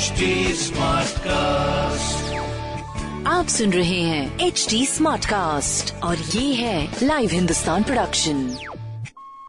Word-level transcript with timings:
HD 0.00 0.26
Smartcast. 0.58 2.20
आप 3.26 3.46
सुन 3.46 3.72
रहे 3.72 4.00
हैं 4.00 4.38
एच 4.40 4.66
डी 4.70 4.86
स्मार्ट 4.86 5.24
कास्ट 5.24 5.94
और 6.02 6.16
ये 6.16 6.54
है 6.54 6.96
लाइव 7.02 7.30
हिंदुस्तान 7.32 7.82
प्रोडक्शन 7.82 8.56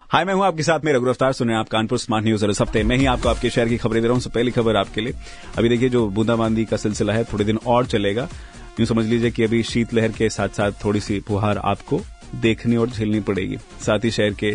हाय 0.10 0.26
मैं 0.26 0.34
हूँ 0.34 0.46
आपके 0.46 0.64
साथ 0.64 0.80
में 0.86 0.92
रघु 0.94 1.14
सुन 1.14 1.48
रहे 1.48 1.56
हैं 1.56 1.60
आप 1.60 1.70
कानपुर 1.70 2.00
स्मार्ट 2.00 2.26
न्यूज़ 2.26 2.46
और 2.46 2.52
इस 2.52 2.62
हफ़्ते। 2.62 2.84
मैं 2.84 2.98
ही 2.98 3.06
आपको 3.06 3.30
आपके 3.30 3.50
शहर 3.50 3.70
की 3.70 3.78
खबरें 3.78 4.02
दे 4.02 4.08
रहा 4.08 4.14
हूँ 4.14 4.22
सबसे 4.22 4.40
पहली 4.40 4.52
खबर 4.52 4.76
आपके 4.76 5.02
लिए। 5.02 5.14
अभी 5.58 5.70
देखिए 5.70 5.90
जो 5.90 6.08
बूंदाबांदी 6.10 6.66
का 6.66 6.78
सिलसिला 6.78 7.14
है 7.14 7.24
थोड़े 7.24 7.46
दिन 7.46 7.58
और 7.68 7.86
चलेगा। 7.86 8.28
यूँ 8.80 8.88
समझ 8.88 9.06
लीजिए 9.06 9.32
कि 9.32 9.44
अभी 9.44 9.64
शीतलहर 9.64 10.12
के 10.12 10.30
साथ 10.30 10.50
साथ 10.50 10.72
थोड़ी 10.86 11.00
सी 11.00 11.20
फुहार 11.20 11.58
आपको 11.58 12.02
देखनी 12.36 12.76
और 12.76 12.90
झेलनी 12.90 13.20
पड़ेगी। 13.20 13.58
साथ 13.58 14.00
ही 14.04 14.12
शहर 14.12 14.34
के 14.34 14.52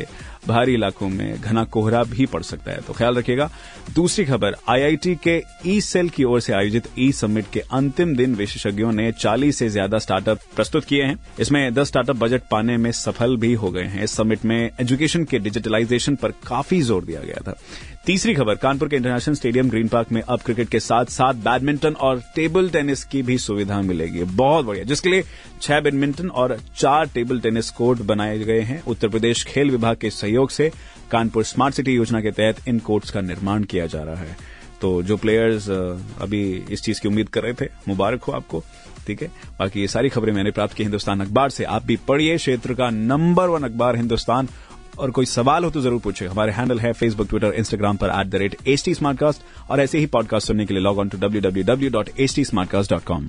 बाहरी 0.48 0.74
इलाकों 0.74 1.08
में 1.08 1.40
घना 1.40 1.64
कोहरा 1.66 2.02
भी 2.04 2.26
पड़ 2.26 2.42
सकता 2.42 2.70
है। 2.70 2.80
तो 2.80 2.92
ख्याल 2.92 3.16
रखिएगा। 3.16 3.50
दूसरी 3.94 4.24
खबर 4.24 4.56
आईआईटी 4.68 5.14
के 5.24 5.42
ई 5.66 5.80
सेल 5.80 6.08
की 6.08 6.24
ओर 6.24 6.40
से 6.40 6.52
आयोजित 6.52 6.88
ई 6.98 7.10
समिट 7.12 7.46
के 7.52 7.60
अंतिम 7.72 8.14
दिन 8.16 8.34
विशेषज्ञों 8.34 8.92
ने 8.92 9.10
40 9.12 9.52
से 9.52 9.68
ज़्यादा 9.68 9.98
स्टार्टअप 9.98 10.38
प्रस्तुत 10.56 10.84
किए 10.84 11.02
हैं। 11.02 11.18
इसमें 11.40 11.74
10 11.74 11.88
स्टार्टअप 11.88 12.16
बजट 12.16 12.42
पाने 12.50 12.76
में 12.76 12.90
सफल 12.92 13.36
भी 13.36 13.52
हो 13.54 13.70
गए 13.70 13.84
हैं। 13.84 14.04
इस 14.04 14.16
समिट 14.16 14.44
में 14.44 14.70
एजुकेशन 14.80 15.24
के 15.24 15.38
डिजिटलाइजेशन 15.38 16.14
पर 16.14 16.32
काफ़ी 16.46 16.80
ज़ोर 16.82 17.04
दिया 17.04 17.20
गया 17.20 17.42
था। 17.46 17.56
तीसरी 18.06 18.34
खबर, 18.34 18.54
कानपुर 18.54 18.88
के 18.88 18.96
इंटरनेशनल 18.96 19.34
स्टेडियम 19.34 19.70
ग्रीन 19.70 19.88
पार्क 19.88 20.12
में 20.12 20.20
अब 20.22 20.40
क्रिकेट 20.40 20.68
के 20.68 20.80
साथ 20.80 21.04
साथ 21.04 21.34
बैडमिंटन 21.34 21.92
और 21.92 22.22
टेबल 22.34 22.68
टेनिस 22.68 23.02
की 23.04 23.22
भी 23.22 23.38
सुविधा 23.38 23.80
मिलेगी। 23.82 24.22
बहुत 24.22 24.64
बढ़िया। 24.64 24.84
जिसके 24.84 25.08
लिए 25.08 25.22
छह 25.62 25.80
बैडमिंटन 25.80 26.28
और 26.28 26.56
चार 26.76 27.06
टेबल 27.06 27.40
टेनिस 27.40 27.70
कोर्ट 27.70 28.02
बनाए 28.02 28.38
गए 28.38 28.60
हैं। 28.60 28.82
उत्तर 28.84 29.08
प्रदेश 29.08 29.44
खेल 29.44 29.70
विभाग 29.70 29.96
के 29.96 30.10
सहयोग 30.10 30.35
से 30.50 30.70
कानपुर 31.10 31.44
स्मार्ट 31.44 31.74
सिटी 31.74 31.92
योजना 31.92 32.20
के 32.20 32.30
तहत 32.30 32.68
इन 32.68 32.78
कोर्ट्स 32.78 33.10
का 33.10 33.20
निर्माण 33.20 33.64
किया 33.64 33.86
जा 33.86 34.02
रहा 34.02 34.16
है। 34.16 34.36
तो 34.80 35.02
जो 35.02 35.16
प्लेयर्स 35.16 35.68
अभी 35.70 36.42
इस 36.70 36.82
चीज़ 36.82 37.00
की 37.00 37.08
उम्मीद 37.08 37.28
कर 37.28 37.42
रहे 37.42 37.52
थे, 37.60 37.66
मुबारक 37.88 38.22
हो 38.22 38.32
आपको, 38.32 38.62
ठीक 39.06 39.22
है? 39.22 39.28
बाकी 39.58 39.80
ये 39.80 39.88
सारी 39.88 40.08
खबरें 40.08 40.32
मैंने 40.32 40.50
प्राप्त 40.50 40.74
की 40.76 40.82
हिंदुस्तान 40.82 41.20
अखबार 41.20 41.50
से। 41.50 41.64
आप 41.64 41.84
भी 41.86 41.96
पढ़िए 42.08 42.36
क्षेत्र 42.36 42.74
का 42.74 42.90
नंबर 42.90 43.48
वन 43.48 43.62
अखबार 43.62 43.96
हिंदुस्तान। 43.96 44.48
और 44.98 45.10
कोई 45.10 45.26
सवाल 45.26 45.64
हो 45.64 45.70
तो 45.70 45.80
ज़रूर 45.80 46.00
पूछे 46.00 46.26
हमारे 46.26 46.52
हैंडल 46.52 46.78
है 46.80 46.92
फेसबुक 46.92 47.28
ट्विटर 47.28 47.52
इंस्टाग्राम 47.54 47.96
पर 47.96 48.10
एट 48.10 48.26
द 48.26 48.34
रेट 48.34 48.56
टी 48.84 48.94
और 49.70 49.80
ऐसे 49.80 49.98
ही 49.98 50.06
पॉडकास्ट 50.06 50.46
सुनने 50.46 50.66
के 50.66 50.74
लिए 50.74 50.82
log 50.82 50.98
on 50.98 51.08
to 51.08 51.18
W 51.18 51.40
W 51.40 51.64
W 51.64 51.90
dot 51.90 52.10
H 52.18 52.34
T 52.36 52.44
Smartcast 52.44 52.90
dot 52.90 53.04
com 53.04 53.28